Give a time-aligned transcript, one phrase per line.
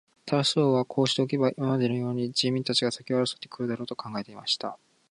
[0.25, 4.79] タラス王はこうしておけば、今までのように人民たちが先を争って来るだろう、と考えていました。